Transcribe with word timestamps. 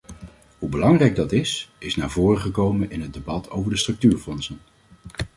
Hoe 0.57 0.69
belangrijk 0.69 1.15
dat 1.15 1.31
is, 1.31 1.69
is 1.77 1.95
naar 1.95 2.09
voren 2.09 2.41
gekomen 2.41 2.91
in 2.91 3.01
het 3.01 3.13
debat 3.13 3.49
over 3.51 3.71
de 3.71 3.77
structuurfondsen. 3.77 4.59